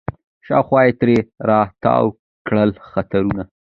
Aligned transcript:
شاوخوا 0.45 0.81
یې 0.85 0.91
ترې 0.99 1.17
را 1.47 1.61
تاوکړله 1.83 2.77
خطونه 2.91 3.43